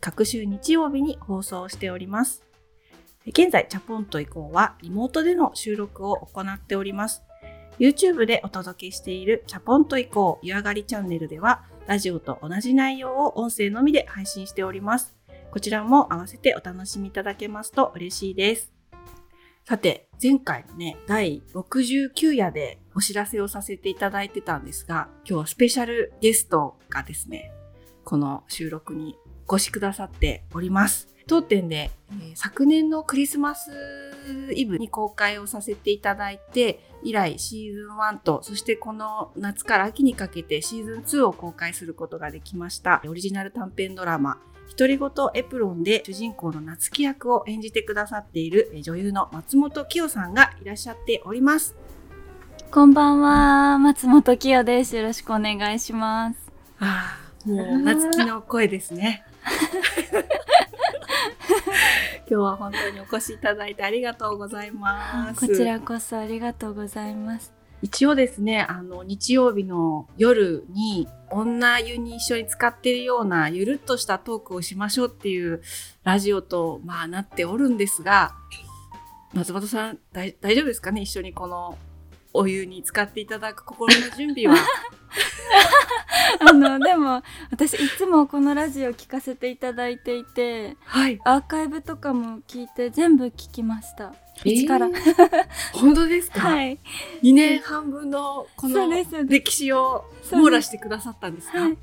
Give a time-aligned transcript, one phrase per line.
[0.00, 2.44] 各週日曜日に放送しております。
[3.26, 7.22] 現在、チャポンと以降はリモートでの収録を行っております。
[7.78, 15.16] YouTube でお届けしているチャポンと以降湯上がりチャンネルでは、ラジオと同じ内容を音声のみで配信しております。
[15.50, 18.72] こちらも合わせてお楽しみいただけますと嬉しいです。
[19.66, 27.50] さて、前回のね、第69夜でお知らせをさせていただいてたんですが、今日はスペシャルゲストがですね、
[28.04, 29.16] この収録に
[29.46, 31.08] お越しくださっております。
[31.26, 33.70] 当店で、えー、昨年のクリスマス
[34.54, 43.02] イブに公開をさせていただいて、以来シーズン1と、そしてこの夏から秋にかけてシーズン2を公開することができました。
[43.06, 44.38] オリジナル短編ドラマ、
[44.76, 51.74] 独り言エプロンで主人公の夏木役を演じてくださっている女優の松本清さんがいらっしゃっております。
[52.70, 54.96] こんばんは、松本清です。
[54.96, 56.38] よろしくお願いします。
[56.80, 59.24] ああ、もう夏木の声ですね。
[62.26, 65.46] 今日は本当にお越しいただいてありがとうございます。
[65.46, 67.52] こちらこそありがとうございます。
[67.82, 75.60] 一応ですね、あの、日曜日の夜に女湯に一緒に使っているようなゆるっとしたトークをしましょうっていう
[76.02, 78.34] ラジオと、まあなっておるんですが、
[79.34, 81.02] 松本さん大丈夫ですかね？
[81.02, 81.76] 一緒にこの
[82.32, 84.56] お湯に使っていただく心の準備は？
[86.40, 94.14] あのでも私いつもこのラジオ聞かせていただいていて、はい、アーカイブとかも聞いて全部聞きました。
[94.44, 95.24] 一から、えー、
[95.72, 96.40] 本当ですか？
[96.40, 96.78] はい。
[97.22, 101.76] 2年半分のこの歴史を網羅してくださったんですか、はい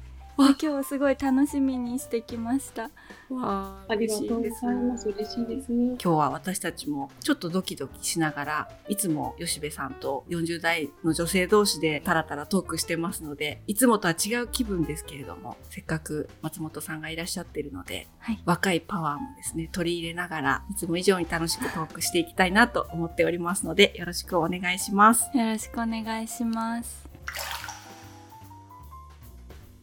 [0.48, 2.90] 今日はすごい楽しみにしてきました。
[3.30, 5.10] わありがとうございます。
[5.10, 5.72] 嬉しいです。
[5.72, 25.30] 今日は私たちもちょっとドキドキしながら、いつも吉部さんと40代の女性同士でタラタラトークしてますので、いつもとは違う気分ですけれども、せっかく松本さんがいらっしゃってるので、はい、若いパワーもですね、取り入れながら、いつも以上に楽しくトークしていきたいなと思っておりますので、よろしくお願いします。
[25.36, 27.08] よろしくお願いします。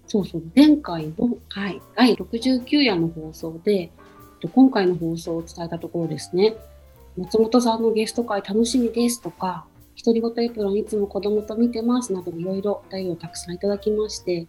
[0.09, 3.93] そうそう、前回の回、第69夜の放送で、
[4.55, 6.57] 今回の放送を伝えたところですね、
[7.19, 9.67] 松本さんのゲスト会楽しみですとか、
[10.03, 14.47] 独り言エプロンいつも子供と見てますなどいろいろお便りをたくさんいただきまして、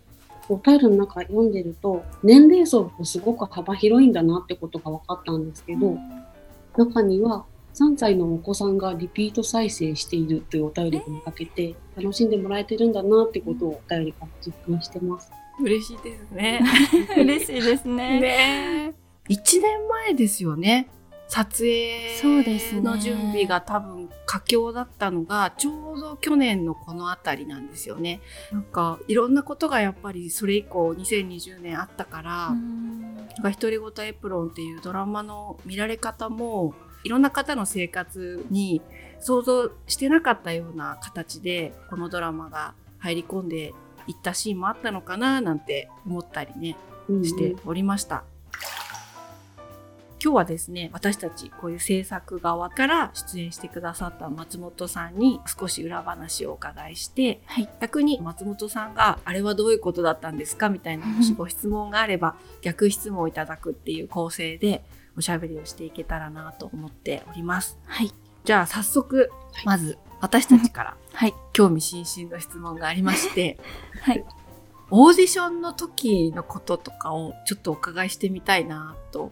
[0.48, 5.98] お便りの中読んでると、年齢層がすごく幅広いんだなってことが分かったんですけど、
[6.78, 7.44] 中には
[7.74, 15.32] 3歳のお子さんがリピート再生しているというお便りを見かけて、楽しんでもらえてるんだなってことをお便りから実感してます。
[15.60, 16.62] 嬉しいですね。
[17.18, 18.20] 嬉しいですね。
[18.20, 18.94] ね
[19.30, 20.90] 1年前ですよね。
[21.28, 28.20] 撮影の準備が多分佳境だったのが、ちょうど去年のこの辺りなんですよね。
[28.52, 38.82] なんかいろんなことがやっぱりそれ以降2020年あったから、なんか独り言エプロンっていうドラマの見られ方もいろんな方の生活に
[39.20, 43.74] 想像してなかったような形でこのドラマが入り込んで
[44.10, 46.76] 行ったシーンもあったのかななんて思ったりね、
[47.24, 48.24] しておりました。
[50.22, 64.84] 今日はですね、私たちこういう制作側から出演してくださった松本さんに少し裏話をお伺いして、はい、逆に松本さんがあれはどういうことだったんですかみたいなもしご質問があれば逆質問をいただくっていう構成で
[65.16, 67.80] おしゃべりをしていけたらなと思っております。
[67.86, 68.12] はい。
[68.44, 69.30] じゃあ早速、
[69.64, 73.60] まず私たちから、はい、興味津々の質問がありまして、
[74.02, 74.24] はい、
[74.92, 79.32] オーディションの時のこととかをちょっとお伺いしてみたいなと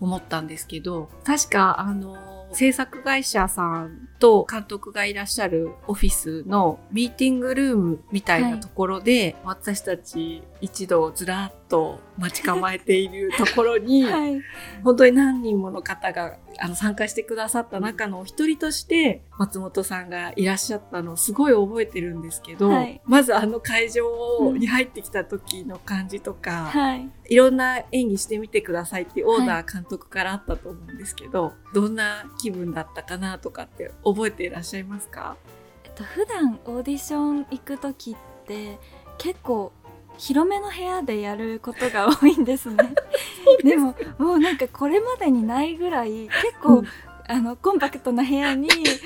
[0.00, 2.16] 思ったんですけど、確か、あの、
[2.52, 14.40] 制作会社さんと監督がいらっしゃるオフィスのミーティングルームみたいなところで、はい、私たち一度ずらっと待ち構えているところに、 はい、
[14.82, 35.36] 本当に何人もの方があの参加してくださった中のお一人として松本さんがいらっしゃったのをすごい覚えてるんですけど、はい、まずあの会場に入ってきた時の感じとか、はい、いろんな演技してみてくださいってオーダー監督からあったと思うんですけど、はい、どんな気分だったかなとかって覚えていらっしゃいますか、
[35.84, 38.78] えっと、普段オーディション行く時って
[39.18, 39.72] 結構
[40.16, 42.76] 広めの部屋でやることが多いんですね。
[43.62, 46.86] でももうなんかこれまでにないぐらい結構、うん、
[47.26, 49.02] あのコンパクトな部屋に 結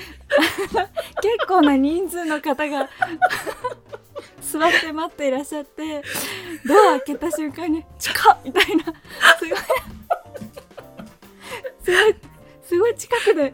[1.47, 2.89] 構な人数の方が
[4.41, 6.01] 座って待っていらっしゃって
[6.65, 9.59] ドア開けた瞬間に「近っ!」みたいなすごい
[11.83, 12.15] すごい
[12.63, 13.53] すごい近くで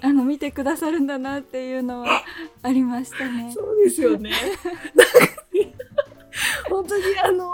[0.00, 2.22] あの見てくださるんだなっていうのは
[2.62, 3.50] ありましたね。
[3.54, 4.30] そうですよね。
[6.68, 7.50] 本当にあの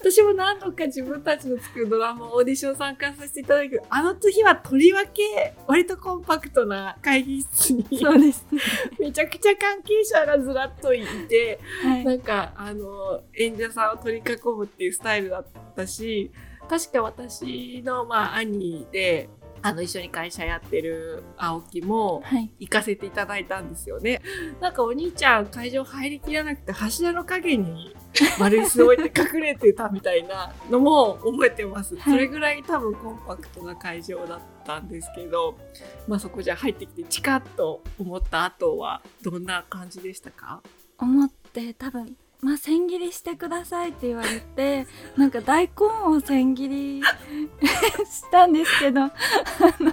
[0.00, 8.60] 私も何度か自分たちの作るドラマオーディション参加させていただくあの時はとりわけ割とコンパクトな会議室にそうです、ね、
[8.98, 14.22] めちゃくちゃ関係者がずらっといて、はい、なんかあの演者さんを取り囲
[14.56, 16.30] むっていうスタイルだったし
[16.68, 19.28] 確か私の、まあ、兄で
[19.62, 22.22] あの一緒に会社やってる青木も
[22.58, 27.94] 行かせていただいたんですよね、はい、なんかお兄ちゃん会場入りきらなくて柱の陰に
[28.38, 35.58] 丸椅子置いて隠れてたみたいなのも覚えてます、はい、それぐらい多分コンパクトな会場だったんですけど、
[36.06, 40.62] まあ、そこじゃ入ってきてチカッと思った後はどんな感じでしたか？
[40.98, 44.86] 思って多分まあ、千切りしてくださいって言われて
[45.16, 49.90] なんか大根を千切りしたんですけどあの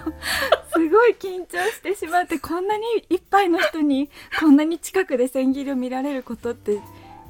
[0.74, 4.10] すごい緊張してしまってこんなにいっぱいの人に
[4.40, 6.80] こんなに近くで千切りを見られることって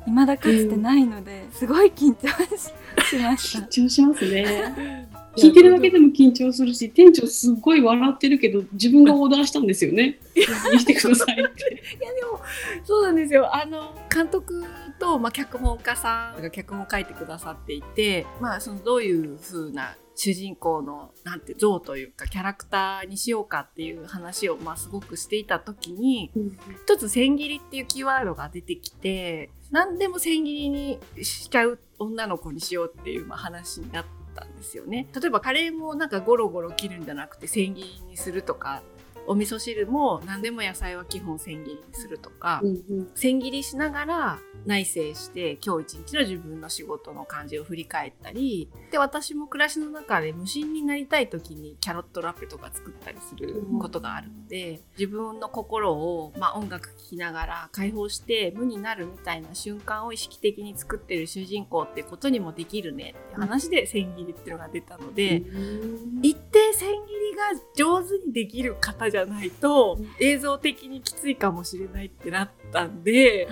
[0.05, 2.27] 未だかつてないので、すごい緊張
[2.57, 3.65] しました。
[3.65, 5.07] 緊張しますね。
[5.35, 10.19] 聞いてるだけでも緊張するし、店長すっごい笑ってるけど、自分がオーダーしたんですよね。
[10.35, 11.41] してくださいって。
[11.41, 12.39] いや、でも、
[12.83, 13.49] そうなんですよ。
[13.55, 14.63] あの、監督
[15.03, 35.07] と、まあ、脚本家さんが脚本を書いてくださっていて、まあ、その、どういう風な主人公のなんて像というかキャラクターにしようかっていう話をまあすごくしていた時に、うん、一つ千切りっていうキーワードが出てきて何でも千切りにしちゃう女の子にしようっていうまあ話になったんですよね。
[35.19, 38.83] 例えばカレーもなんかゴロゴロ切るんじゃなくて千切りにするとか
[39.27, 73.47] お味噌汁も何でも野菜は基本千切りにするとか、うんうん、千切りしながら内省して今日一日の自分の仕事の感じを振り返ったりで私も暮らしの中で無心になりたい時にキャロットラペとか作ったりすることがあるので、うん、自分の心を、まあ、音楽聴きながら解放して無になるみたいな瞬間を意識的に作ってる主人公ってことにもできるねって話で千切りっていうのが出たので、うん、一定千切りが上手にできる方じゃないと映像的にきついかもしれないってなったんで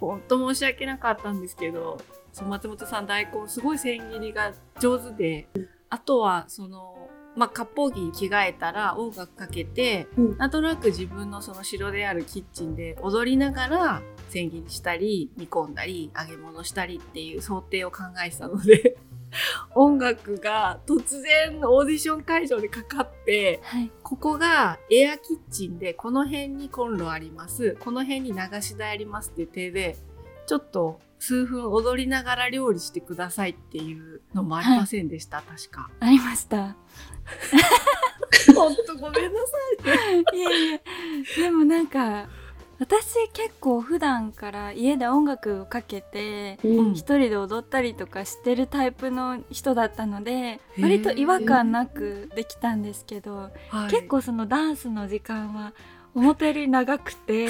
[0.00, 2.00] 本当申し訳なかったんですけど
[2.48, 5.48] 松本さん大根すごい千切りが上手で
[5.88, 6.96] あとはその
[7.36, 18.96] まあ、割烹着に着替えたら音楽かけて、うん、なんとなく自分のその城であるキッチンで踊りながら千切りしたり煮込んだり揚げ物したりっていう想定を考えてたので
[19.74, 29.96] 音楽が突然オーディション会場でかかって、はい、ここがエアキッチンでこの辺にコンロありますこの辺に流し台ありますっていう手で
[30.46, 35.90] ちょっと数分踊りながら料理してくださいっていうのもありませんでした、はい、確か。
[36.00, 36.76] ありました。
[38.56, 40.24] 本当ごめんなさい。
[40.36, 40.80] いやいや、
[41.36, 42.28] でもなんか、
[42.80, 53.50] 私結構普段から家で音楽をかけて、うん、一人で踊ったりとかしてるタイプの人だったので割と違和感なくできたんですけど、
[53.90, 55.74] 結構そのダンスの時間は
[56.14, 57.48] 思ったより長くて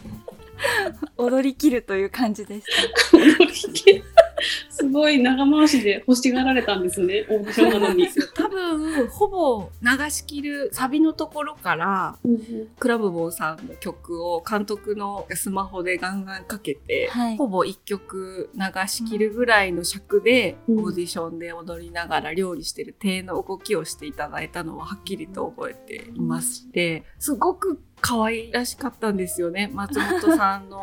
[1.16, 4.29] 踊りきるという感じでした。
[4.68, 8.08] すごい長回しで欲しがられたんですね、オーディションなのに。
[8.34, 30.82] 多分、ほぼ流し切るサビのところから、うん、クラブボーさんの曲を監督のスマホでガンガンかけて、はい、ほぼ一曲流し切るぐらいの尺で、オーディションで踊りながら料理してる手の動きをしていただいたのははっきりと覚えていまして、すごく可愛らしかったんですよね、松本さんの。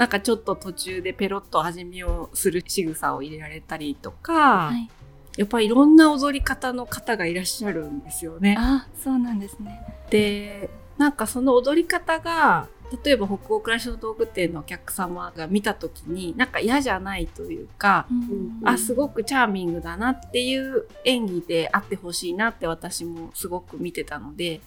[0.00, 4.88] なんかちょっと途中でペロッと味見をする仕草を入れられたりとか、はい、
[5.36, 8.56] やっぱりいろんな踊り方の方がいらっしゃるんですよね。
[8.58, 9.78] あそうなんですね。
[10.08, 12.66] でなんかその踊り方が
[13.04, 24.62] 例えば北欧暮らしの道具店のお客様が見た時になんか嫌じゃないというか、うん、あすごくチャーミングだなっていう演技であってほしいなって私もすごく見てたので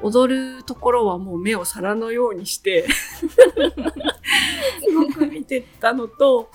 [0.00, 2.86] 踊るところはもう目を皿のようにして
[4.82, 6.50] すごく見てたのと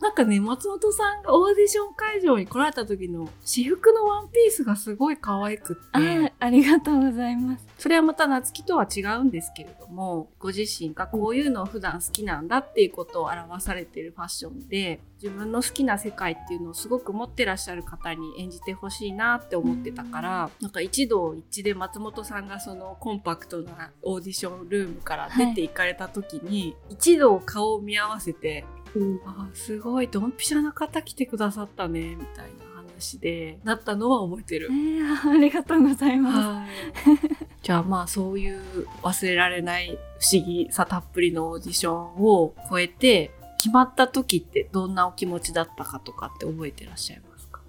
[0.00, 5.82] なんかね、松本さんがオーディション会場に来られた時の私服のワンピースがすごい可愛くって。
[5.92, 7.66] あありがとうございます。
[7.78, 28.64] それはまた夏希とは違うんですけれども、ご自身がこういうのを普段好きなんだっていうことを表されているファッションで、自分の好きな世界っていうのをすごく持ってらっしゃる方に演じてほしいなって思ってたから、なんか一同一致で松本さんがそのコンパクトなオーディションルームから出て行かれた時に、一同顔を見合わせて、
[28.94, 34.74] うんあすごいドンピシャな方来てくださったねみたいな話でなったのは覚えてるえ。
[34.74, 36.68] ー、 ありがとうございまはい。
[37.62, 47.60] じゃあまあそういう忘れられない不思議さたっぷりのオーディションを超えて決まった時ってどんなお気持ちだったかとかって覚えてらっしゃいますか？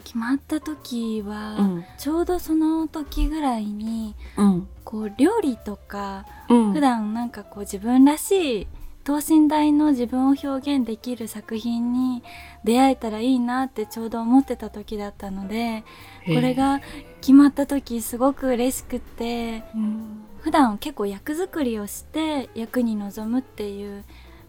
[0.00, 0.04] す。
[0.04, 1.84] 決まった時は、うん。
[1.98, 4.68] ちょうどその時ぐらいにうん。
[4.84, 6.72] こう料理とかうん。
[6.72, 8.66] 普段なんかこう自分らしい
[9.08, 12.22] 等身大の自分を表現できる作品に
[12.62, 15.82] 出会えたらいいなってちょうど思ってた時だったので
[16.26, 16.82] これが
[17.22, 24.04] 決まった時すごく嬉しくってうん、普段結構役作りをして役に臨むっていう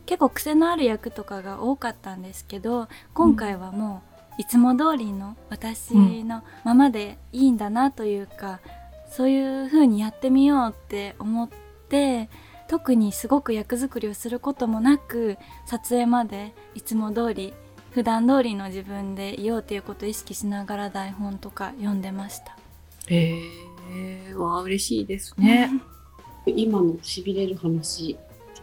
[0.05, 4.03] 結構癖のある役とかが多かったんですけど今回はも
[4.37, 8.61] ういつも通りの私のままでいいんだなというか、
[9.09, 11.49] そういう風にやってみようって思っ
[11.89, 12.29] て
[12.69, 17.53] 特にすごく役作りをすることもなく撮影までいつも通り
[17.89, 22.55] 普段通りの自分でいようっていうことを意識しながら台本とか読んでました。
[23.07, 23.41] へ
[23.91, 25.71] えわあ嬉しいですね。
[26.45, 28.17] 今のしびれる話。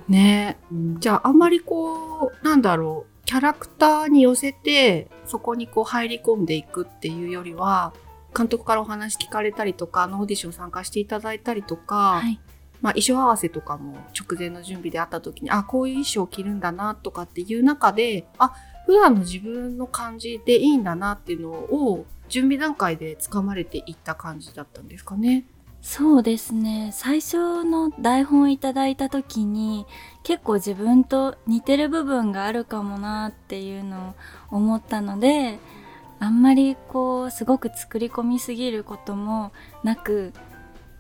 [0.06, 7.92] ねうんじゃああんまりこうなんだろうキャラクターに寄せてそこにこう入り込んでいくっていうよりは
[8.36, 12.38] 監督からお話聞かれたりとかあのオーディション参加していただいたりとか、はい
[12.86, 18.52] まあ、衣装合わせとかも直前の準備であった時にあこういう衣装を着るんだなとかっていう中であ
[18.86, 25.46] 普段の自分の感じでいいんだなっていうのを準備段階でつかまれていった感じだったんですかね。
[25.82, 29.84] そうですね最初の台本いただいた時に
[30.22, 34.14] 結構自分と似てる部分があるかもなっていうの
[34.50, 35.58] を思ったので
[36.20, 39.50] あんまりこうすごく作り込みすぎることも
[39.82, 40.32] なく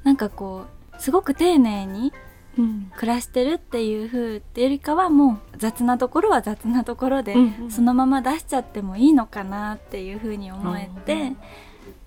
[0.02, 2.12] なんかこうすごく丁寧に
[2.58, 2.90] うん。
[2.96, 11.32] 暮らしてるっていう風っていうよりかはもう雑なところは雑なところで、うんそのまま出しちゃってもいいのかなっていう風に思えて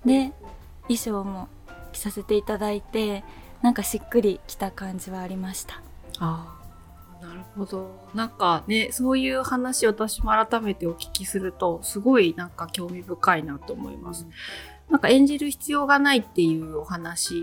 [0.04, 0.32] で
[0.88, 1.48] 衣装も
[1.92, 3.22] 着させていただいて
[3.62, 5.82] なんかしっくりきた感じはありました。
[6.18, 6.58] あ
[7.20, 8.08] あ、なるほど。
[8.14, 14.26] なんかね、そういう話私も改めてお聞きすると、すごいなんか興味深いなと思います。
[14.90, 17.42] なんか演じる必要がないっていうお話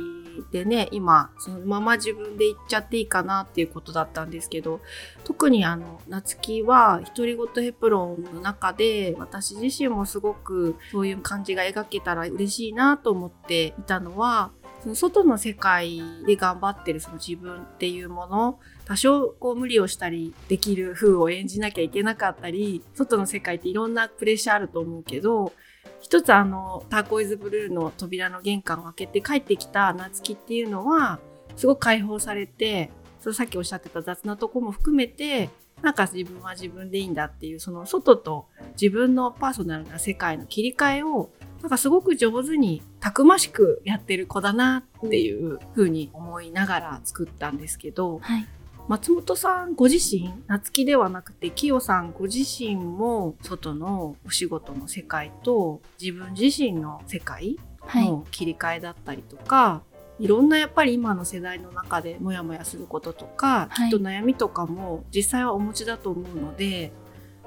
[0.51, 4.82] でね、今、そのまま自分で言っちゃっていいかなっていうことだったんですけど、
[5.24, 14.51] 特にあの、夏希は、独り言ヘプロンの中で、私自身もすごくそういう感じが描けたら嬉しいなと思っていたのは、
[14.84, 25.54] その外の世界で頑張ってるその自分っていうもの、多少こう無理をしたりできる風を演じなきゃいけなかったり、外の世界っていろんなプレッシャーあると思うけど、
[26.01, 31.20] 一つあのターコイズブルーの扉の玄関を開けて帰ってきた夏希っていうのは
[31.56, 35.50] すごく解放されてそのさっきおっしゃってた雑なとこも含めて
[35.82, 38.48] なんか自分は自分でいいんだっていうその外と
[38.80, 41.30] 自分のパーソナルな世界の切り替えを
[41.62, 48.48] なんかすごく上手にたくましくやってる子だなっていうふうに思いながら作ったんですけど、はい。
[48.88, 58.06] 松本さんご自身夏希ではなくてキヨさんご自身も外のお仕事の世界と自分自身の世界はい。
[58.06, 59.82] の切り替えだったりとか、
[60.20, 63.89] い、ろんなやっぱり今の世代の中でモヤモヤすることとか、はい。
[63.89, 66.91] きっと悩みとかも実際はお持ちだと思うので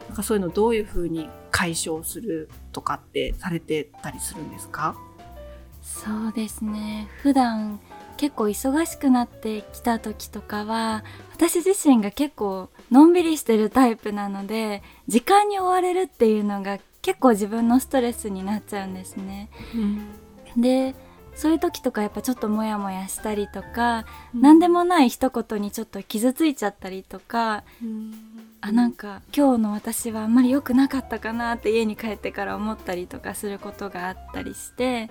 [0.09, 4.97] なんかそういうのどういうふうに解消するとかってされてたりするんですか？
[5.83, 7.09] そうですね。
[7.23, 7.79] 普段
[8.21, 19.49] 結構忙しくなってきた時とかは私自身が結構のんびりしてるタイプなので時間に追われるっていうのが結構自分のストレスになっちゃうんですね。
[20.55, 20.95] で
[21.35, 27.65] そういう時とかやっぱちょっとモヤモヤしたりとか、何でもない一言にちょっと傷ついちゃったりとか
[28.61, 35.09] あなんか今日の私はあんまり良くなかったかなって家に帰ってから思ったりとかすることがあったりして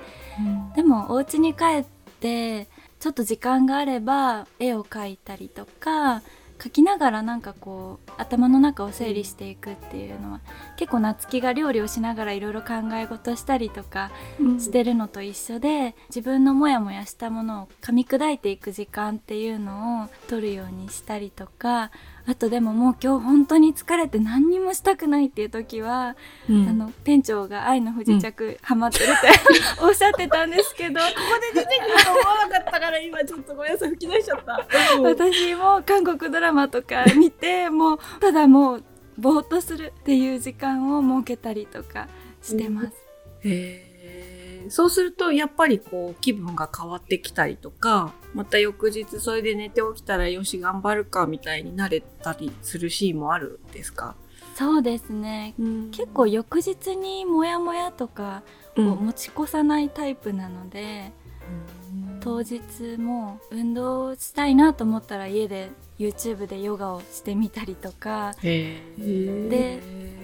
[0.75, 1.85] でもお家に帰っ
[2.19, 2.67] て
[2.99, 6.21] ちょっと時間があれば絵を描いたりとか
[6.59, 10.41] 描きながらなんかこう頭の中を整理していくっていうのは
[10.75, 14.11] 結構夏希が料理をしながらいろいろ考え事したりとか
[14.59, 21.91] してるのと一緒で自分のモヤモヤしたものを噛み砕いていく時間っていうのを取るようにしたりとか
[22.29, 26.15] あとでももう今日本当に疲れて何にもしたくないっていう時は、
[26.48, 29.29] うん、あの店長が愛の不時着ハマってるって
[29.81, 34.67] おっしゃってたんですけどここで出てくると思わなかったから今ちょっとごめんなさい吹き出しちゃった。
[35.01, 38.83] 私も韓国ドラマとか見てもうただもう
[39.17, 42.07] ぼーっとするっていう時間を設けたりとか
[42.43, 42.91] してます。
[43.43, 43.88] へ
[44.69, 54.15] そうするとやっぱりこう気分が変わってきたりとかまた翌日それで寝て起きたらよし頑張るかみたいになれたりするシーンもあるんですか？
[54.55, 58.43] そうですね、うん、結構翌日にモヤモヤとか
[58.77, 61.11] を持ち越さないタイプなので、
[62.13, 62.59] うん、当日
[62.97, 68.33] も運動したいなと思ったら家で YouTube でヨガをしてみたりとか。
[68.41, 68.79] で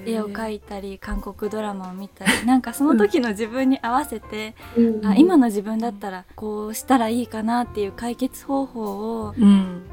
[0.05, 9.35] 絵を描いたり韓国ドラマを見たり なんかその時の自分に合わせて、うん、あ今の自分だったらこうしたらいいかなっていう解決方法を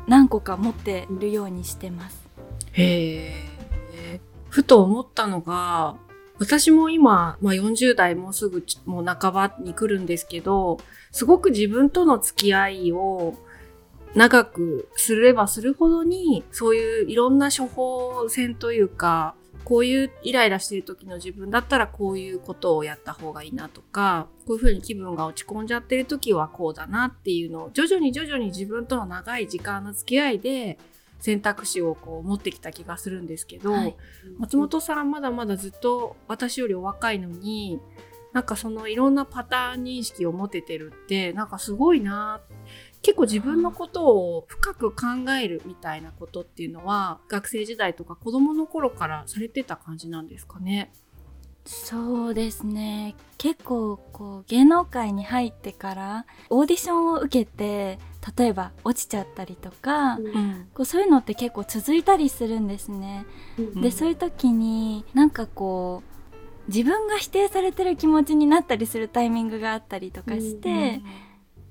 [0.07, 2.29] 何個か持ってるようにしてます。
[2.73, 3.47] へ
[3.95, 5.97] えふと思ったのが
[6.39, 10.79] 私も今、まあ、40代もうすぐもう半ばに来るんですけど
[11.11, 13.35] すごく自分との付き合いを
[14.15, 30.79] 長くすればするほどに、そういういろんな処方箋というか、こういうイライラしてる時の自分だったらこういうことをやった方がいいなとか、こういうふうに気分が落ち込んじゃってる時はこうだなっていうのを徐々に徐々に自分との長い時間の付き合いで
[31.21, 33.97] 選択肢をこう持ってきた気がするんですけど、はい、
[34.39, 37.81] 松本さんまだまだずっと私よりお若いのに、
[38.33, 42.41] なんかそのいろんなパターン認識を持ててるってなんかすごいな
[43.03, 50.93] 結構自分のことを深く考えるみたいなことっていうのは学生時代とか子供の頃からされてた感じなんですかね？
[51.65, 53.15] そうですね。
[53.39, 57.99] 結構こう芸能界に入ってからオーディションを受けて
[58.37, 63.27] 例えば落ちちゃったりとか、うん、こうそういうのって結構続いたりするんですね。
[63.59, 71.05] うん、でそういう時になんかこう自分が否定されてる気持ちになったりするタイミングがあったりとかして、うん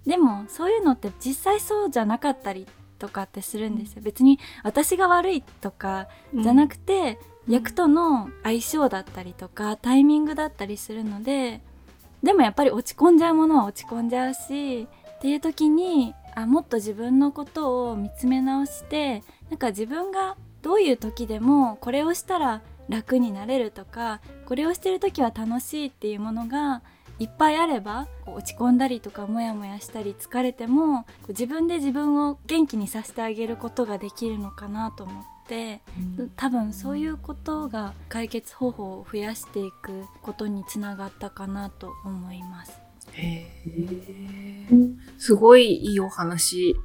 [0.06, 2.68] でもそういうのって実際そうじゃなかったり
[3.00, 4.02] とかってするんですよ。
[4.04, 11.62] 別に私が悪いとかじゃなくて、うん、役との相性だったりとかタイミングだったりするので
[12.24, 26.82] でもやっぱり落ち込んじゃうものは落ち込んじゃうしっていう時にあもっと自分のことを見つめ直してなんか自分がどういう時でもこれをしたら楽になれるとかこれをしてる時は楽しいっていうものが
[27.22, 35.82] いっぱいあれば落ち込んだりとかモヤモヤしたり疲れても自分で自分を元気にさせてあげることができるのかなと思って、
[36.18, 42.80] うん、多分そういうことが解決方法を増やしていくことにつながったかなと思います。
[43.12, 44.68] へえ、
[45.20, 46.76] すごいいいお話。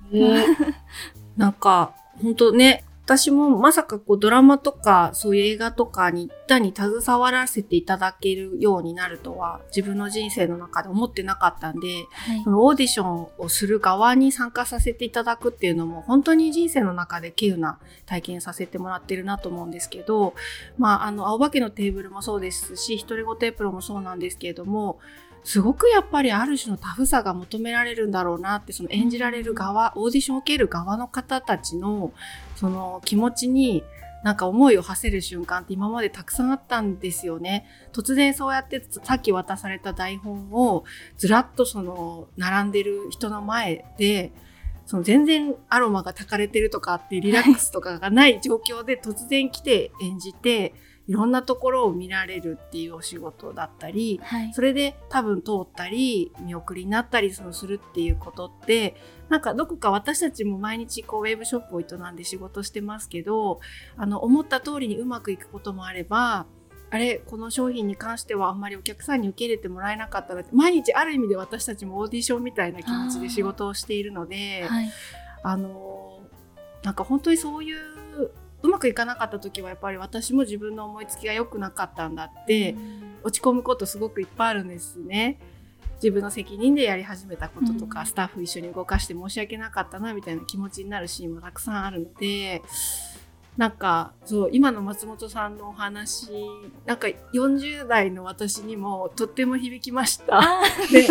[1.38, 20.34] なんか本当ね私もまさかこうドラマとかそういう映画とかに単に携わらせていただけるようになるとは自分の人生の中で思ってなかったんで、はい、そのオーディションをする側に参加させていただくっていうのも本当に人生の中で稀有な体験させてもらってるなと思うんですけど、
[20.76, 24.98] まああの青化けのテーブルもそうですし、一人ごテープロもそうなんですけれども、
[25.46, 32.12] すごくやっぱりある種のタフさが求められるんだろうなってその演じられる側オーディションを受ける側の方たちの
[32.56, 33.84] その気持ちに
[34.24, 37.64] なんか思いを馳せる瞬間って今までたくさんあったんですよね。
[37.92, 40.82] 突然そうやってさっき渡された台本を
[41.16, 44.32] ずらっとその並んでる人の前で
[44.84, 50.74] その全然アロマが炊かれてるとかってリラックスとかがない状況で突然来て演じて
[51.08, 58.96] いろんなところを見られるっていうお仕事だったり、はい、それで多分通ったり見送りになったりそのするっていうことって
[59.28, 63.60] なんかどこか私たちも毎日こうウェブショップを営んで仕事してますけど
[63.96, 66.46] あの思った通りにうまくいくこともあれば
[66.90, 74.92] あれこの商品に関してはあんまりお客さんに受け入れてもらえなかったら毎日ある意味で私たちもオーディションみたいな気持ちで仕事をしているのであ、はい、
[75.42, 76.20] あの
[76.84, 77.95] なんか本当にそういう
[78.66, 82.74] うまくいかなかった時はやっぱり私も自分の思いつきが良くなかったんだって、
[83.22, 85.38] 落ち込むことすごくいっぱいあるんですね。
[86.02, 92.60] 自分の責任でやり始めたこととか、うん、スタッフ一緒に動かして申し訳なかったなみたいな気持ちになるシーンもたくさんあるので
[93.56, 96.28] なんかそう今の松本さんのお話
[96.84, 100.42] なんか40代の私にもとっても響きました。
[100.92, 101.06] で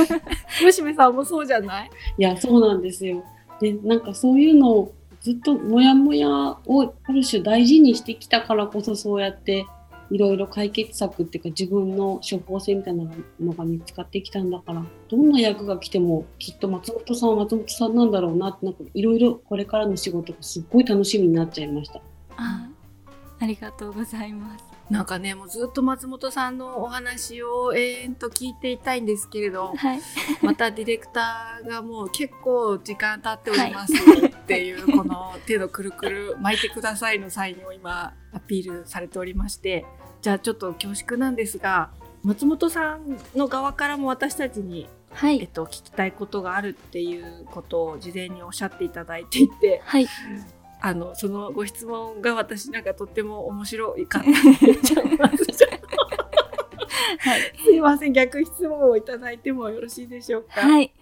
[0.60, 1.90] 吉部さんもそうじゃない？
[2.20, 3.24] いやそうなんですよ。
[3.60, 4.94] でなんかそういうのを
[5.26, 9.66] ずっとモヤモヤをある種大事にしてきたからこそそうやって
[10.12, 13.06] いろいろ解決策っていうか自分の処方箋みたいな
[13.40, 22.02] のが見つかってきたんだからどんな役が来てもきっと松本さんは松本さんなんだろうなってなんかいろいろこれからの仕事がすっごい楽しみになっちゃいました。
[22.38, 22.70] あ
[23.40, 30.00] ありがとうございますなんかねもうずっと松本さんのお話を永遠と聞いていたいんですけれど、はい。
[30.42, 39.86] またディレクターがもう結構時間経っております っていう、この手のくるくる巻いてくださいのサインを今アピールされておりまして
[40.22, 41.90] じゃあちょっと恐縮なんですが
[42.24, 45.40] 松本さんの側からも私たちに、はい。
[45.42, 50.08] えっと、聞きたいことがあるっていうことを事前におっしゃっていただいていてはい
[50.82, 54.36] あのそのご質問が私なんかとっても面白いかったは
[57.38, 60.62] いすいません逆質問をいただいてもよろしいでしょうか？
[60.62, 60.94] はい。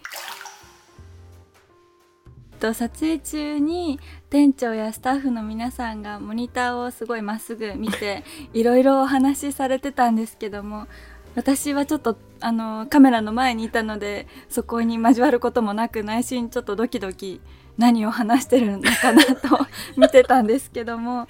[2.60, 10.88] と撮影中に店長やスタッフの皆さんがモニターをすごいまっすぐ見ていろいろお話しされてたんですけども
[11.36, 17.42] 私はちょっとあのカメラの前にいたのでそこに交わることもなく内心ちょっとドキドキ
[17.78, 19.60] 何を話してるのかなと
[19.98, 21.28] 見てたんですけども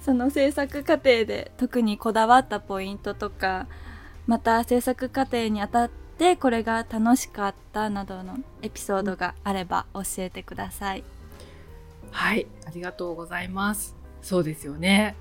[0.00, 3.66] その制作過程で特にこだわったポイントとか
[4.26, 11.04] また制作過程にあたってこれが楽しかったなどのエピソードがあれば教えてください。
[12.10, 13.94] はい、ありがとうございます。
[14.22, 15.14] そうですよね。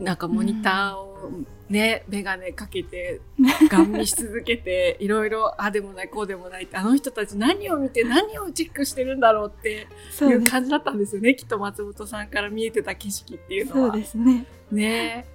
[0.00, 1.30] なんかモニターを
[1.68, 3.20] ね、メガネかけて、
[3.68, 11.34] ガン見し続けて、いろいろ、あでもない、こうでもないって、あの人たち何を見て何をチェックしてるんだろうってそいう感じだったんですよね。
[11.34, 13.96] きっと松本さんから見えてた景色っていうのそうは。
[13.96, 14.46] ですね。
[14.70, 15.26] ね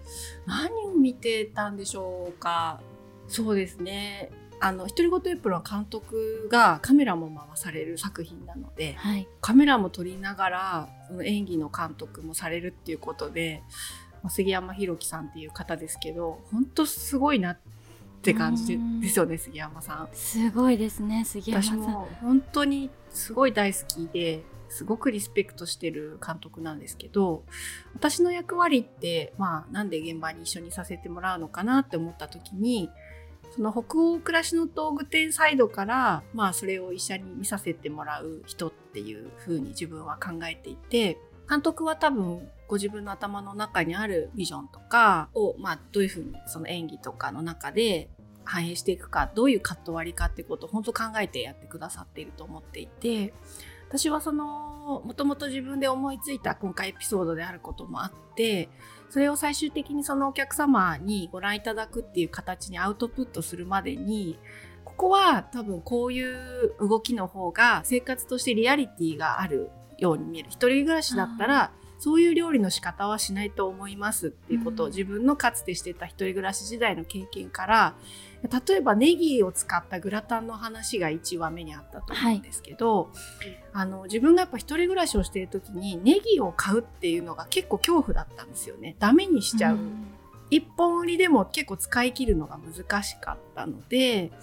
[0.46, 2.82] 何を見てたんでしょうか。
[3.28, 4.32] そうですね。
[4.60, 9.28] あの、独り言エプロンは監督がカメラも回される作品なので、はい。
[9.42, 17.58] カメラも撮りながらその演技の監督もされるっていうことで、まあ杉山弘樹さんっていう方ですけど本当すごいなっ
[18.22, 20.10] て感じですよね杉山さん。
[20.14, 21.80] すごいですね、杉山私さん。
[21.80, 27.44] も本当にすごい大好きですごくリスペクトしてる監督なんですけど
[27.94, 32.90] 私の役割って、まあ、なんで現場に一緒にさせてもらうのかなって思った時に
[33.56, 48.10] その北欧暮らしの道具店サイドから、まあ、それを一緒に見させてもらう人っていう風に自分は考えていて監督は多分ご自分の頭の中にあるビジョンとかを、まあ、どういう風にその演技とかの中で
[48.46, 53.32] 反映していくかどういうカット割りかってことを本当考えてやってくださっていると思っていて
[53.90, 58.70] 私はそのもともと自分で思いついた今回エピソードであることもあって
[59.12, 64.40] それを最終的にそのお客様にご覧いただくっていう形にアウトプットするまでに
[64.84, 70.50] ここは多分こういう動きの方が生活としてリアリティがあるように見える。
[70.50, 71.72] 一人暮らしだったら
[72.04, 74.92] そういう料理の仕方はしないと思いますっていうことをうん。
[74.92, 77.96] 自分のかつてしてた一人暮らし時代の経験から
[78.68, 83.10] 例えばネギを使ったグラタンの話が1話目にあったと思うんですけど、
[83.72, 88.98] あの自分がやっぱ一人暮らしをしている時にネギを買うっていうのが結構恐怖だったんですよね。
[89.00, 90.08] ダメにしちゃう、ん。
[90.50, 94.34] 一本売りでも結構使い切るのが難しかったので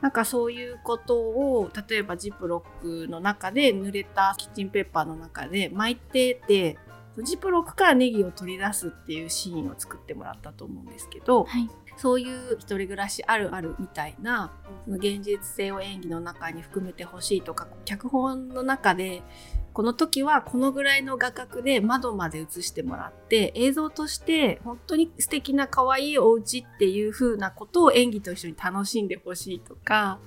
[0.00, 6.78] なんかそういうことを例えばジップロックの中で濡れたキッチンペーパーの中で巻いてて
[7.18, 11.68] ジップロックからネギを取り出すっていうシーンを作ってもらったと思うんですけど、はい。
[11.96, 14.52] そういう一人暮らしあるあるみたいな
[14.86, 19.22] その現実性を演技の中に含めてほしいとか脚本の中で
[19.80, 30.18] この時はこのぐらいの画角で窓まで映してもらって映像として本当に素敵な可愛いお家っていう風なことを演技と一緒に楽しんでほしいとか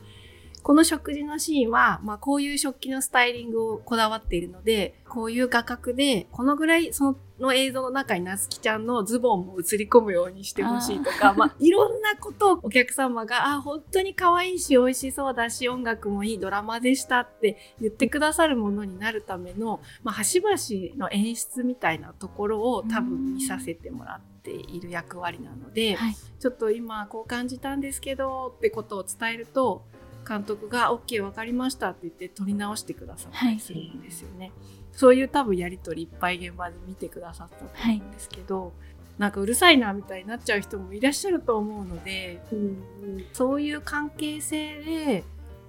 [0.63, 20.55] この食事のシーンは、まあ、こういう食器のスタイリングをこだわっているのでこういう画角でこのぐらいその映像の中になつきちゃんのズボンも映り込むようにしてほしいとかまあ、いろんなことをお客様があ本当に可愛いし美味しそうだし音楽もいいドラマでしたって言ってくださるものになるための、まあ、端々
[20.97, 26.15] の演出みたいなところを多分見させてもらっている役割なので、はい。
[26.39, 29.85] ちょっと今こう感じたんですけどってことを伝えると
[30.27, 34.51] 監督が OK 分かりましたって言って撮り直してくださったりするんですよね。
[34.91, 38.73] そういう多分やり取りいっぱい現場で見てくださったと思うんですけど、
[39.17, 42.83] なんかうるさいなみたいになっちゃう人もいらっしゃると思うのでうん
[43.33, 45.23] そういう関係性で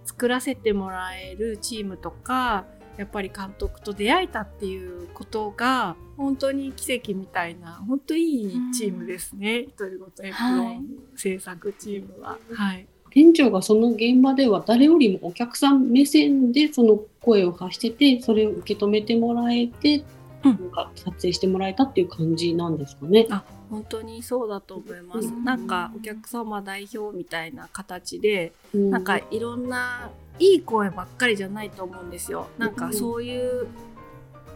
[0.05, 2.65] 作らせてもらえるチームとか
[2.97, 10.87] やっぱり監督と出会えたっていうことが本当に奇跡みたいな本当いいチームですね、独り言エプロン
[11.17, 12.39] 制作チームは。
[12.53, 20.05] はい、店長がその現場では誰よりもお客さん目線でその声を発しててそれを受け止めてもらえて、うん
[20.45, 23.27] なんか撮影してもらえたっていう感じなんですかね。
[23.31, 25.29] あ本当にそうだと思います。
[25.29, 32.49] うんなんかお客様代表みたいな形でうんなんかいろんないい声ばっかりじゃないと思うんですよ。
[32.59, 33.69] なんかそういう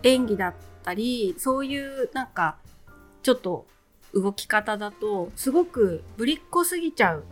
[0.02, 2.56] 演技だったりそういうなんか
[3.22, 3.64] ちょっと
[4.12, 7.24] 動き方だとすごくぶりっ子すぎちゃう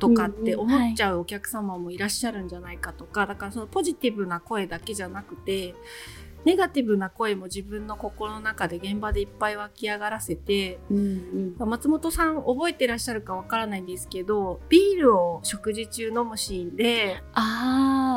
[0.00, 5.74] とかって思っちゃうお客様もいらっしゃるんじゃないかとか、だからそのポジティブな声だけじゃなくて
[6.44, 17.22] ネガティブな声も自分の心の中で現場でいっぱい湧き上がらせて、うんうん、松本さん覚えてらっしゃるかわからないんですけどビールを食事中飲むシーンで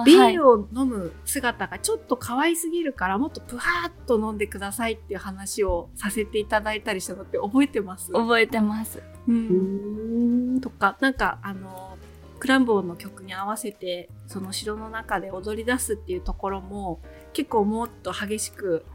[0.06, 8.12] ビールを飲む姿がちょっと可愛すぎるから、はい、もっとプハーッと飲んでくださいっていう話をさせていただいたりしたのって覚えてます？
[8.12, 9.02] 覚えてます。
[9.28, 11.98] うん、とかなんかあの
[12.40, 17.00] クランボーの曲に合わせてその城の中で踊り出すっていうところも
[17.34, 18.86] 結構もっと激しく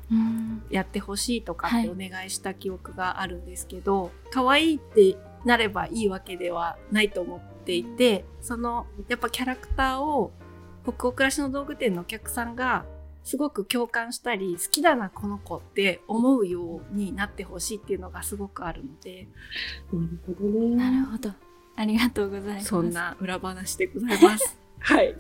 [0.71, 10.33] やってほしいとかってお願いした記憶があるんですけど、はい、可愛いってなればいいわけではないと思っていてそのやっぱキャラクターを
[10.83, 12.85] 北欧暮らしの道具店のお客さんが
[13.25, 19.29] すごく共感したり好きだなこの子って思うようになってほしいっていうのがすごくあるので。
[19.93, 20.77] なるほどね。
[20.77, 21.31] なるほど。
[21.77, 22.69] ありがとうございます。
[22.69, 24.59] そんな裏話でございます。
[24.81, 25.15] はい。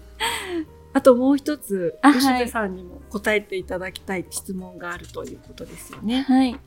[0.92, 6.22] あともう一つ、吉部さんにも答えていただきたい質問があるということですよね。
[6.22, 6.58] はい。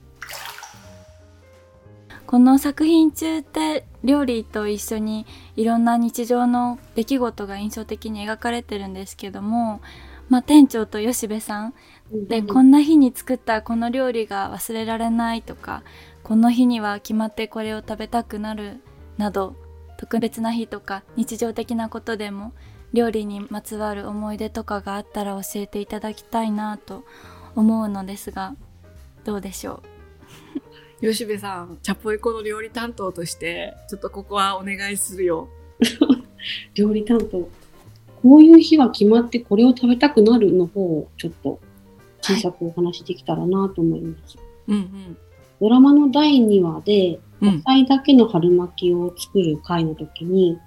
[2.32, 5.26] この作品中って料理と一緒に
[5.58, 9.82] いろんな日常の出来事が印象的に描かれてるんですけども、
[10.30, 11.74] まあ、店長と吉部さん
[12.30, 15.84] で、うん、こんな日に作ったこの料理が忘れられないとか
[16.24, 18.82] この日には決まってこれを食べたくなる
[19.18, 19.58] など
[19.98, 22.54] 特別な日とか日常的なことでも
[22.94, 27.04] 料理にまつわる思い出とかがあったら教えていただきたいなと
[27.56, 28.56] 思うのですが
[29.24, 29.82] どうでしょ
[31.02, 31.08] う？
[31.12, 35.48] 吉部さんチャポイコの料理担当としてちょっとここはお願いするよ。
[36.76, 37.50] 料理担当。
[38.22, 41.60] こういう日は決まってこれを食べたくなるの方をちょっと
[42.22, 45.18] 小さくお話できたらなと思います、はい、うんうん。
[45.60, 50.60] ドラマの第2話で野菜だけの春巻きを作る回の時に、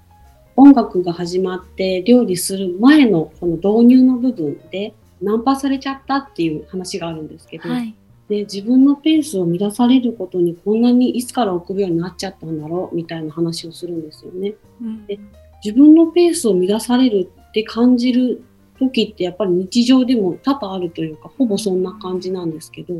[0.55, 7.95] 音楽が始まって料理する前のこの導入の部分でナンパされちゃったっていう話があるんですけど、はい、
[8.29, 14.55] で自分のペースを乱されることにこんなにいつから臆病になっちゃったんだろうみたいな話をするんですよね。
[14.81, 15.19] うん、で
[15.63, 18.43] 自分のペースを乱されるって感じる
[18.79, 22.93] 時ってやっぱり日常でも多々あるというかほぼそんな感じなんですけど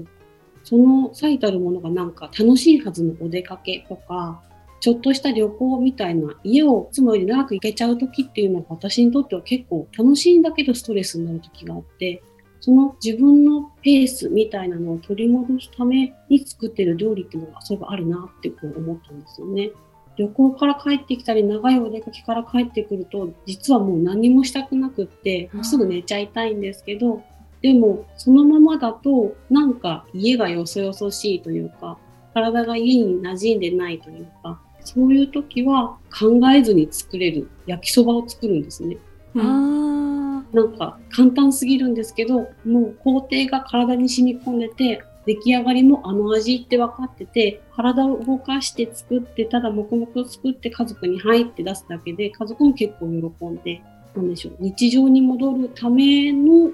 [0.64, 4.42] その最たるものがなんか楽しいはずのお出かけとか、
[4.80, 12.22] ちょっとした旅行みたいな家をいつもより長く行けちゃう時っていうのが私にとっては結構楽しいんだけどストレスになる時があって、
[12.60, 19.72] その自分のペースみたいなのを取り戻すために作ってる料理っていうのがそういえばあるなってこう思ったんですよね。
[20.18, 27.22] 旅行から帰ってきたり長いお出かけから帰ってくると実はもう何もしたくなくってもうすぐ寝ちゃいたいんですけど
[27.66, 31.98] でも、そのままだと、なんか家がよそよそしいというか、
[32.36, 38.98] 体が家に馴染んでないというか、そういう時は考えずに作れる焼きそばを作るんですね。
[39.34, 53.82] うん、なんか簡単すぎるんですけど、もう工程が体に染み込んでて、出来上がりもあの味って分かってて、体を動かして作って、ただ黙々作って家族に入って出すだけで、家族も結構喜んで、
[54.14, 56.72] なんでしょう、日常に戻るための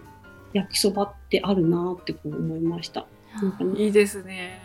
[0.53, 3.05] 焼きそばってあるなってこう思いました。
[3.41, 4.60] なんかね、いいですね。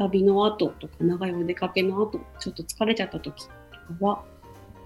[0.00, 4.24] 旅の後とか長いお出かけの後ちょっと疲れちゃった時とかは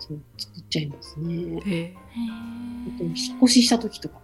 [0.01, 1.61] そう作っちゃいますね。
[1.65, 4.19] へあと引っ越しした時とか。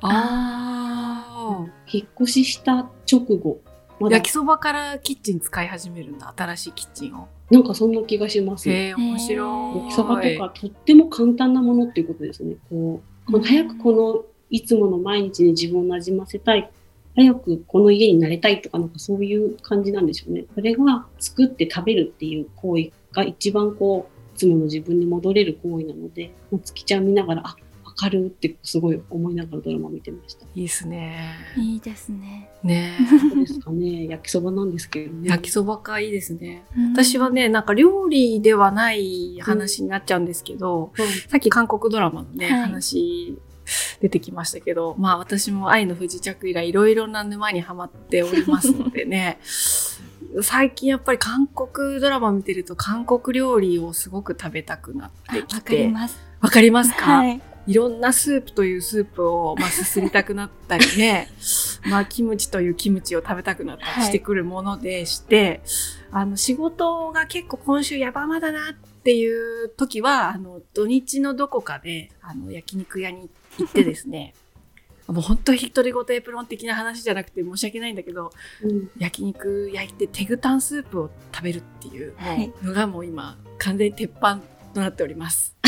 [0.00, 3.60] ああ、引っ越しした直後。
[4.00, 7.28] ま、焼きそばからキッチン使い始めるんだ新しいキッチンを。
[7.50, 8.68] なんかそんな気がします。
[8.68, 9.78] へえ面白い。
[9.78, 12.56] 焼きそばとかとっても簡単なものっていうことですね。
[12.68, 16.68] こう、この早くこのいつもの毎日に自分をなじませたい。
[17.16, 20.44] 早くこの家になれたいとか、なんかそういう感じなんでしょうね。
[20.54, 30.44] それが作って食べるっていう行為が一番こう、いつもの自分に戻れる行為なので、もう月ちゃん見ながら、あ、わかるってすごい思いながらドラマ見てました。
[30.44, 31.16] いいですね。
[31.56, 32.50] いいですね。
[32.62, 34.04] ねそうですかね。
[34.12, 35.30] 焼きそばなんですけどね。
[35.30, 36.64] 焼きそばかいいですね。
[36.92, 43.38] 私はね、なんか料理ではない話になっちゃうんですけど、うん、さっき韓国ドラマのね、はい、話
[44.00, 49.38] 出てきましたけど、まあ私も愛の不時着以来いろいろな沼にはまっておりますのでね、
[50.42, 55.54] 最近やっぱり韓国ドラマ見てると韓国料理をすごく食べたくなってきて。
[55.54, 56.26] わかります。
[56.40, 61.28] わかりますか、はい、いろんなスープというスープを、まあ、すすりたくなったりね、
[61.88, 65.62] まあ、キムチというキムチを食べたくなったりしてくるものでして、
[66.10, 73.28] はい、あの、仕事が結構今週やばまだなっていう時は、あの、土日のどこかで、あの、焼肉屋に行っ
[73.64, 74.34] てですね、
[75.08, 82.14] もう本当に独り言エプロン的な話じゃなくて申し訳ないんだけど、うん、焼肉焼いてテグタンスープを食べるっていう
[82.62, 84.40] のがもう今完全に鉄板
[84.74, 85.54] となっております。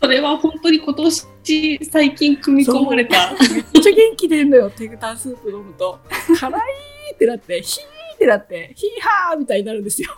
[0.00, 1.26] それは本当に今年
[1.90, 3.32] 最近組み込まれた。
[3.32, 5.98] めっちゃ元気出るのよ、テグタンスープ飲むと。
[6.38, 6.60] 辛い
[7.14, 7.82] ってなって、ヒー
[8.16, 10.08] ってなって、ヒーハーみたいになるんですよ。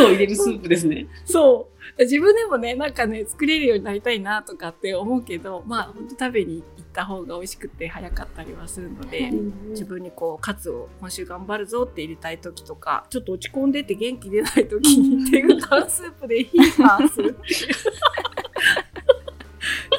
[0.00, 1.06] を入れるスープですね。
[1.24, 2.02] そう。
[2.02, 9.30] 自分でもね、なんかね、作れるようになりたいなとかって思うけど、まあ、本当食べに行った方が美味しくて早かったりはするので、
[9.70, 17.74] 自分にこう、カツを今週頑張るぞって入れたい時とか、ちょっと落ち込んでて元気出ない時に、テグタンスープでヒーハーするっていう。
[17.74, 17.88] す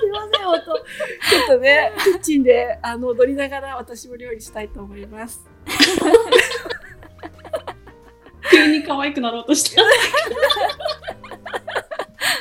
[0.05, 0.65] いません、本当。
[0.65, 5.45] ちょっとね、キッチンであの踊りながら私も料理したいと思います。
[8.53, 9.81] 急に可愛くなろうとした。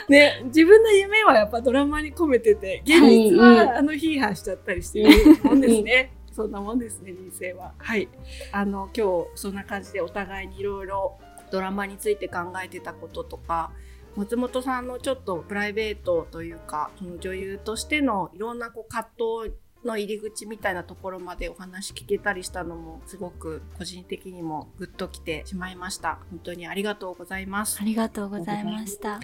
[0.09, 5.09] ね、自分の夢はやっぱドラマに込めてて、現実は、あの、ヒーハーしちゃったりしてる
[5.43, 6.13] もんですね。
[6.33, 7.73] そんなもんですね、人生は。
[7.79, 8.09] はい。
[8.53, 11.19] あの、今日、そんな感じでお互いにいろいろ
[11.51, 13.71] ドラマについて考えてたこととか、
[14.17, 19.11] 松本さんのちょっとプライベートというか、その女優としてのいろんなこう葛
[19.45, 26.19] 藤の入り口みたいなところまでお話聞けたりしたのもすごく個人的にもグッときてしまいました。
[26.31, 27.79] 本当にありがとうございます。
[27.81, 29.21] ありがとうございました。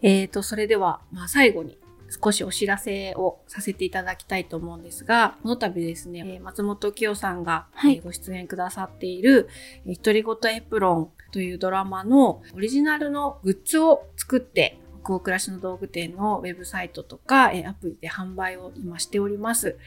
[0.00, 1.76] えーと、それでは、まあ、最後に
[2.22, 7.66] 少しお知らせをさせていただきたいと思うんですが、この度ですね、松本清さんが
[8.02, 9.48] ご出演くださっている、
[9.86, 19.78] 独り言エプロンというドラマのオリジナルのグッズを作って北欧暮らしの道具店のウェブサイトとか、アプリで販売を今しております。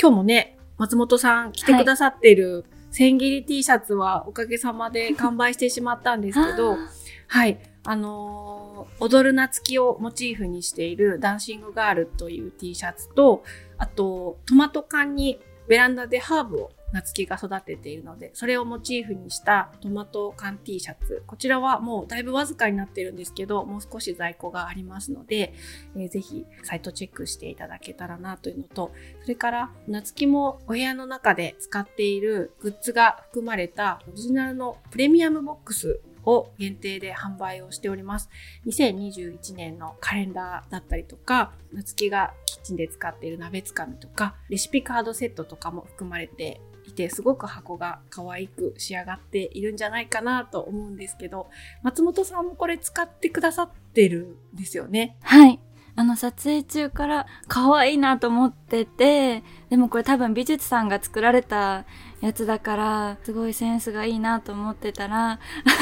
[0.00, 6.76] 今日もね、松本さん来てくださっている千切り T シャツはおかげさまで完売してしまったんですけど、
[7.28, 13.44] はい、あのー、踊る夏希をモチーフにしているダンシングガールという T シャツと、
[13.76, 21.22] あとトマト缶にベランダでハーブを夏木が育てているので、それをモチーフにしたトマト缶 T シャツ。
[21.26, 25.54] こちらはもうだいぶわずかになってるんですけど、もう少し在庫がありますので、
[25.96, 38.28] えー、ぜひサイトチェックしていただけたらなというのと、それから夏木もお部屋の中で使っているグッズが含まれたオリジナルのプレミアムボックスを限定で販売をしております。
[38.66, 46.60] 2021年のカレンダーだったりとか、夏木がキッチンで使っている鍋つかみとか、レシピカードセットとかも含まれて
[47.00, 51.48] てすごく箱が可愛く仕上がっているんじゃないかなと思うんですけど
[51.82, 55.16] 松本さんもこれ使ってくださってるんですよね？
[55.22, 55.58] はい。
[55.96, 61.84] あの撮影中から可愛いなと思っててでもこれ多分美術さんが作られた
[62.20, 65.38] やつだからすごいセンスがいいなと思ってたらあ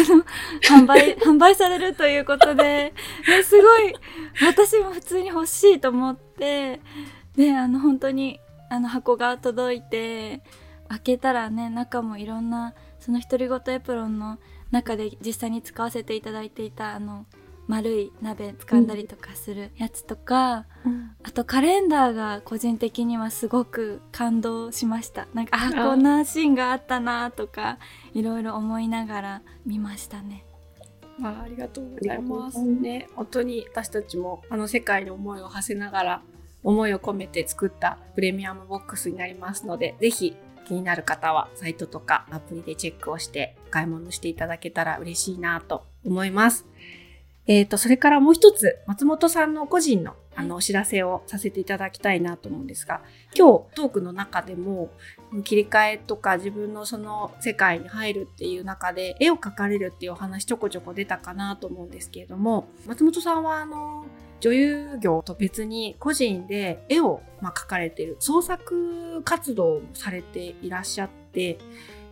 [0.08, 0.24] の
[0.82, 2.94] 販売 販売されるということで、
[3.28, 3.94] ね、すごい
[4.44, 6.80] 私も普通に欲しいと思って
[7.36, 10.42] であの本当にあの箱が届いて
[10.88, 14.38] 開けたらね中もいろんなその独り言エプロンの
[14.70, 17.26] 中で実際に使わせていただいていたあの
[17.66, 27.78] 丸い鍋掴んだりとかするやつとか、うん、あとカレンダーが個人的にはすごく感動しましたなんかあこんなシーンがあったなとか
[28.14, 30.44] いろいろ思いながら見ましたね。
[31.18, 33.08] まあ、ありがとうございますね。
[33.16, 36.22] 本当に私たちもあの世界に思いを馳せながら
[36.62, 40.36] 思いを込めて作ったプレミアムボックスになりますので、ぜひ
[40.68, 46.66] 気になる方はサイトとかアプリでチェックをしてお買い物していただけたら嬉しいなと思います。
[47.46, 53.00] えっ、ー、と、それからもう一つ、松本さんの個人のあのお知らせをさせていただきたいなと思うんですが、
[53.36, 54.90] 今日トークの中でも
[55.42, 64.04] 切り替えとか自分のその世界に入るっていう中で絵を描かれるっていうお話ちょこちょこ出たかなと思うんですけれども、松本さんはあの
[64.40, 68.16] 女優業と別に個人で絵をま描かれている。
[68.20, 71.58] 創作活動をされていらっしゃって、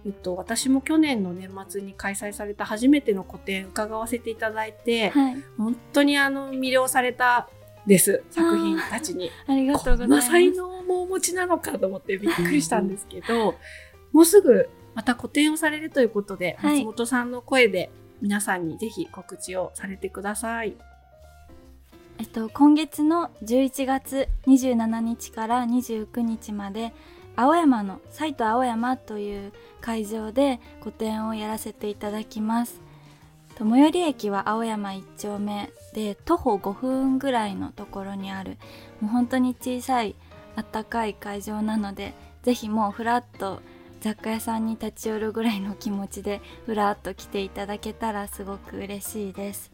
[0.04, 7.48] えっと、私も去年の年末に開催された初めての個展伺わせていただいて、はい、本当にあの魅了された
[7.86, 8.22] です。
[8.30, 9.30] 作品たちに。
[9.46, 10.28] ありがとうございます。
[10.28, 13.56] 才能もお持ちなのかと思ってびっくりしたんですけど
[14.12, 20.76] もうすぐまた個展をされるということで、はい、松本さんの声で皆さんにぜひ告知をされてください。
[22.18, 26.92] えっと、今月の11月27日から29日まで
[27.36, 32.80] 青山のサイト青山という会場で個展をやらせていただきます。
[33.58, 38.58] 最寄り駅は青山1丁目で徒歩5分ぐらいのところにある
[39.00, 40.14] もう本当に小さい
[40.56, 42.12] あったかい会場なので
[42.42, 43.62] ぜひもうフラッと
[44.00, 49.72] 雑貨屋さんに立ち寄るぐらいの気持ちでふらっと来ていただけたらすごく嬉しいです。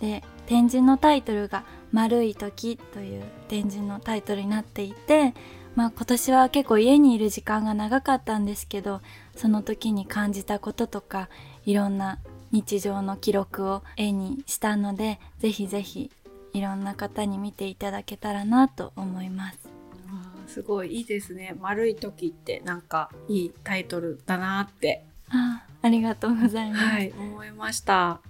[0.00, 5.34] で展示のタイトルが「丸い時」という展示のタイトルになっていて
[5.74, 9.00] まあ今年は結構家にいる時間が長かったんですけど
[9.36, 11.28] その時に感じたこととか
[11.64, 12.18] いろんな
[12.52, 16.10] 日常の記録を絵にしたのでぜひぜひ
[16.52, 19.58] いろんな方に見ていただけたらなと思います。
[20.46, 21.54] すごいいいですね。
[21.60, 25.04] 丸い時ってなんかいいタイトルだなって。
[25.28, 26.84] あありがとうございます。
[26.84, 28.20] はい、思いました。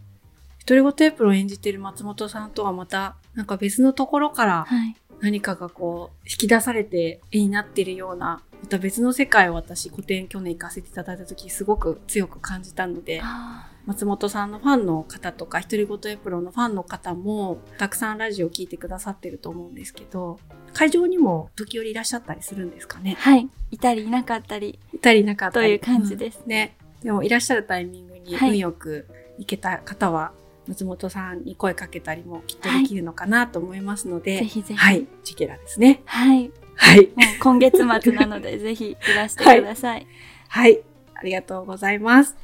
[0.67, 4.97] 独り言エプロン演じてる松本さんとはまたなんか別のところからはい。
[5.19, 20.39] 何かがこう引き出されて絵になってるようなまた別の世界を私古典去年行かせていただいた時すごく強く感じたのであ松本さんのファンの方とか独り言エプロンのファンの方もたくさんラジオを聞いてくださってると思うんですけど
[20.75, 23.13] 会場にも時折いらっしゃったりするんですかね？
[23.13, 23.49] ーはい。
[23.71, 24.79] いたりいなかったり。
[24.93, 25.67] いたりいなかったり。
[25.67, 26.41] という感じです。
[26.43, 26.51] うん。
[26.51, 26.77] ね。
[27.03, 28.51] でもいらっしゃるタイミングにはい。
[28.51, 29.07] 運よく
[29.39, 30.33] 行けた方は、
[30.69, 34.79] 松本さんに声かけたりもきっとできるのかなと思いますので、ぜひぜひ。
[34.79, 35.07] はい。
[35.25, 36.03] チケラですね。
[36.05, 36.49] はい。
[36.49, 37.11] もはい、う
[37.41, 40.07] 今月末なので ぜひいらしてください。
[40.49, 40.81] はい、
[41.15, 42.37] ありがとうございます。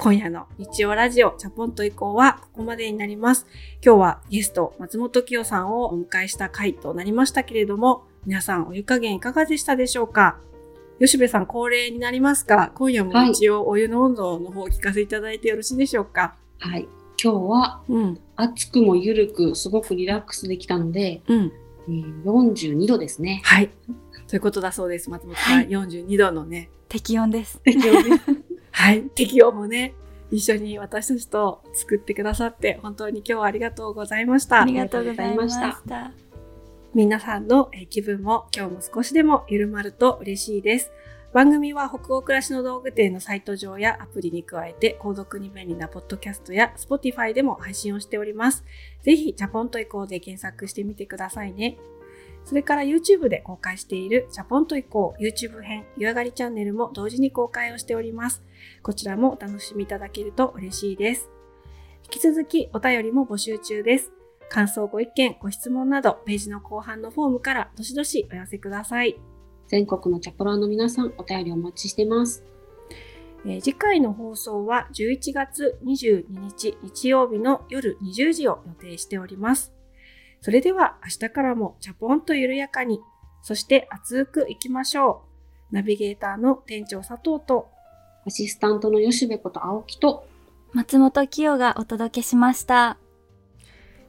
[0.00, 3.46] 今夜の日曜ラジオチャポンと以降はここまでになります。
[3.84, 10.36] 今日はゲスト松本清さんをお迎えした回となりましたけれども、皆さんお湯加減いかがでしたでしょうか？
[11.00, 16.86] 吉部さん恒例になりますが、今夜も一応お湯の温度の方を聞かせていただいてよろしいでしょうか、はい。
[17.22, 21.52] 今日はうん、暑くもゆるくすごくリラックスできたので、うん。
[21.88, 23.40] えー42度ですね。
[23.44, 23.70] はい。
[24.26, 25.08] ということだそうです。
[25.08, 27.58] 松本さん、はい42度のね、適温です。
[27.64, 28.20] 適温です。
[28.72, 29.04] はい。
[29.14, 29.94] 適温もね、
[30.30, 34.74] 一緒に私たちと作ってくださって、本当に今日はありがとうございましたあり。
[34.74, 36.27] がとうございました。
[36.94, 40.90] 皆さんの気分も今日も少しでも緩まると嬉しいです。
[41.34, 48.64] 番組は北欧暮らしの道具店のサイト上やアプリに加えて購読に便利なポッドキャストや Spotify でも配信をしております。
[49.02, 51.76] ぜひジャポンと移行で検索してみてくださいね。
[52.44, 58.42] それから YouTube で公開しているジャポンと移行 YouTube 編湯上がりチャンネルも同時に公開をしております。
[58.82, 61.28] こちらもお楽しみいただけると嬉しいです。
[62.04, 64.17] 引き続きお便りも募集中です。
[64.50, 69.18] 感想、ご意見、ご質問など、ページの後半のフォームからどしどしお寄せください。
[69.68, 72.44] 全国のチャポラーの皆さん、お便りお待ちしてます。
[73.44, 79.72] えー次回の放送は11月22日日曜日の夜20時を予定しております。
[80.40, 83.00] それでは明日からもチャポンと緩やかに、
[83.42, 85.22] そして熱くいきましょ
[85.70, 85.74] う。
[85.74, 87.70] ナビゲーターの店長佐藤と、
[88.26, 90.26] アシスタントの吉部こと青木と、
[90.72, 92.98] 松本清がお届けしました。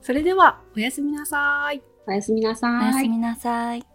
[0.02, 1.82] それではおやすみなさい。
[2.08, 2.72] おやすみなさい。
[2.84, 3.89] おやすみなさい。